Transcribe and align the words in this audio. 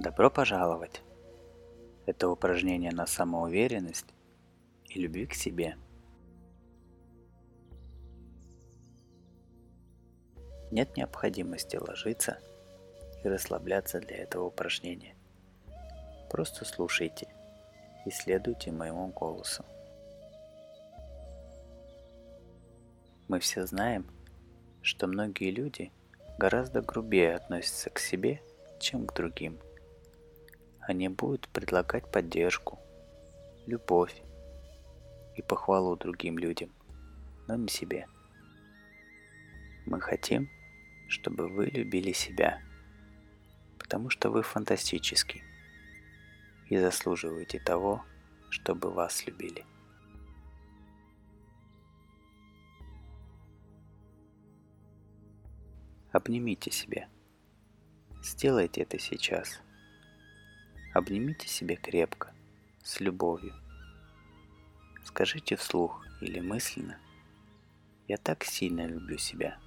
Добро 0.00 0.30
пожаловать! 0.30 1.02
Это 2.06 2.30
упражнение 2.30 2.90
на 2.90 3.06
самоуверенность 3.06 4.06
и 4.88 4.98
любви 4.98 5.26
к 5.26 5.34
себе. 5.34 5.76
Нет 10.70 10.96
необходимости 10.96 11.76
ложиться 11.76 12.38
и 13.22 13.28
расслабляться 13.28 14.00
для 14.00 14.16
этого 14.16 14.44
упражнения. 14.44 15.14
Просто 16.30 16.64
слушайте 16.64 17.28
и 18.06 18.10
следуйте 18.10 18.72
моему 18.72 19.08
голосу. 19.08 19.66
Мы 23.28 23.38
все 23.38 23.66
знаем, 23.66 24.06
что 24.80 25.06
многие 25.06 25.50
люди 25.50 25.92
гораздо 26.38 26.80
грубее 26.80 27.34
относятся 27.34 27.90
к 27.90 27.98
себе, 27.98 28.40
чем 28.78 29.06
к 29.06 29.14
другим. 29.14 29.60
Они 30.80 31.08
будут 31.08 31.48
предлагать 31.48 32.10
поддержку, 32.10 32.78
любовь 33.66 34.22
и 35.36 35.42
похвалу 35.42 35.96
другим 35.96 36.38
людям, 36.38 36.70
но 37.46 37.56
не 37.56 37.68
себе. 37.68 38.06
Мы 39.86 40.00
хотим, 40.00 40.48
чтобы 41.08 41.48
вы 41.48 41.66
любили 41.66 42.12
себя, 42.12 42.62
потому 43.78 44.10
что 44.10 44.30
вы 44.30 44.42
фантастический 44.42 45.42
и 46.68 46.78
заслуживаете 46.78 47.58
того, 47.58 48.04
чтобы 48.48 48.90
вас 48.90 49.26
любили. 49.26 49.64
Обнимите 56.12 56.70
себя. 56.70 57.08
Сделайте 58.22 58.82
это 58.82 58.98
сейчас. 58.98 59.60
Обнимите 60.92 61.46
себя 61.46 61.76
крепко, 61.76 62.34
с 62.82 62.98
любовью. 62.98 63.54
Скажите 65.04 65.54
вслух 65.54 66.04
или 66.20 66.40
мысленно 66.40 66.98
«Я 68.08 68.16
так 68.16 68.42
сильно 68.42 68.86
люблю 68.86 69.16
себя». 69.16 69.58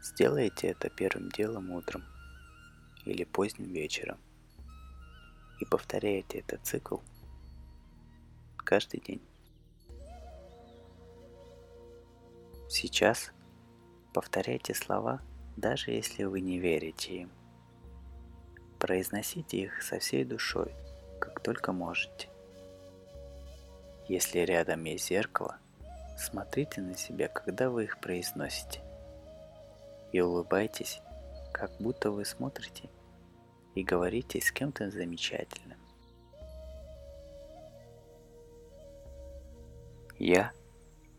Сделайте 0.00 0.68
это 0.68 0.88
первым 0.88 1.28
делом 1.30 1.70
утром 1.70 2.02
или 3.04 3.24
поздним 3.24 3.72
вечером. 3.72 4.18
И 5.60 5.66
повторяйте 5.66 6.38
этот 6.38 6.64
цикл 6.64 6.96
каждый 8.56 9.00
день. 9.00 9.22
Сейчас 12.70 13.32
повторяйте 14.14 14.74
слова, 14.74 15.20
даже 15.56 15.90
если 15.90 16.24
вы 16.24 16.40
не 16.40 16.58
верите 16.58 17.22
им. 17.22 17.30
Произносите 18.78 19.58
их 19.58 19.82
со 19.82 19.98
всей 19.98 20.24
душой, 20.24 20.74
как 21.18 21.40
только 21.40 21.72
можете. 21.72 22.28
Если 24.08 24.40
рядом 24.40 24.84
есть 24.84 25.08
зеркало, 25.08 25.56
смотрите 26.16 26.80
на 26.80 26.96
себя, 26.96 27.28
когда 27.28 27.70
вы 27.70 27.84
их 27.84 27.98
произносите 28.00 28.80
и 30.12 30.20
улыбайтесь, 30.20 31.00
как 31.52 31.70
будто 31.78 32.10
вы 32.10 32.24
смотрите 32.24 32.88
и 33.74 33.82
говорите 33.82 34.40
с 34.40 34.52
кем-то 34.52 34.90
замечательным. 34.90 35.78
Я 40.18 40.52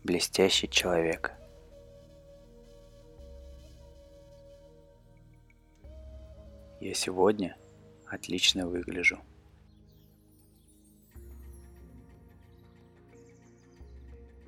блестящий 0.02 0.68
человек. 0.68 1.32
Я 6.88 6.94
сегодня 6.94 7.54
отлично 8.06 8.66
выгляжу. 8.66 9.20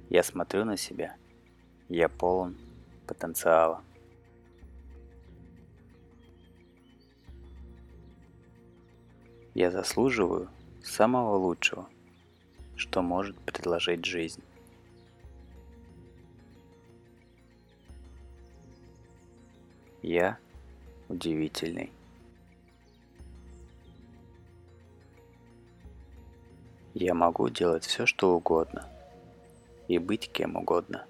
Я 0.09 0.23
смотрю 0.23 0.65
на 0.65 0.79
себя. 0.79 1.19
Я 1.91 2.09
полон 2.09 2.57
потенциала. 3.07 3.85
Я 9.53 9.71
заслуживаю 9.71 10.49
самого 10.83 11.37
лучшего, 11.37 11.91
что 12.75 13.03
может 13.03 13.39
предложить 13.41 14.07
жизнь. 14.07 14.43
Я 20.01 20.39
удивительный. 21.11 21.93
Я 27.01 27.15
могу 27.15 27.49
делать 27.49 27.87
все, 27.87 28.05
что 28.05 28.37
угодно 28.37 28.87
и 29.89 29.97
быть 29.97 30.31
кем 30.31 30.57
угодно. 30.57 31.07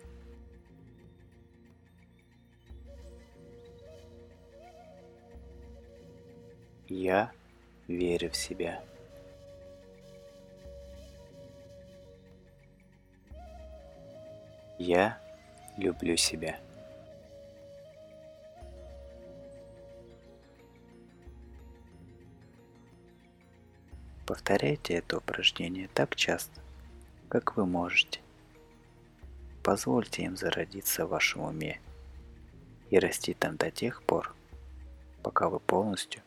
Я 6.86 7.32
верю 7.88 8.30
в 8.30 8.36
себя. 8.36 8.80
Я 14.78 15.18
люблю 15.76 16.16
себя. 16.16 16.56
Повторяйте 24.30 24.94
это 24.94 25.16
упражнение 25.18 25.88
так 25.92 26.14
часто, 26.14 26.60
как 27.28 27.56
вы 27.56 27.66
можете. 27.66 28.20
Позвольте 29.64 30.22
им 30.22 30.36
зародиться 30.36 31.04
в 31.04 31.08
вашем 31.08 31.42
уме 31.42 31.80
и 32.90 33.00
расти 33.00 33.34
там 33.34 33.56
до 33.56 33.72
тех 33.72 34.04
пор, 34.04 34.32
пока 35.24 35.48
вы 35.48 35.58
полностью 35.58 36.22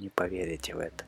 не 0.00 0.08
поверите 0.08 0.74
в 0.74 0.80
это. 0.80 1.04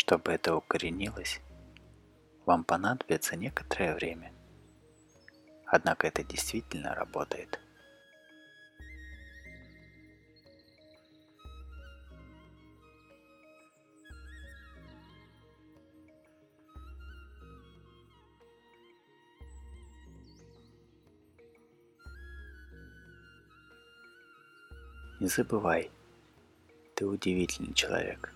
Чтобы 0.00 0.32
это 0.32 0.56
укоренилось, 0.56 1.42
вам 2.46 2.64
понадобится 2.64 3.36
некоторое 3.36 3.94
время. 3.94 4.32
Однако 5.66 6.06
это 6.06 6.24
действительно 6.24 6.94
работает– 6.94 7.60
Не 25.20 25.28
забывай, 25.28 25.90
ты 26.94 27.04
удивительный 27.04 27.74
человек. 27.74 28.32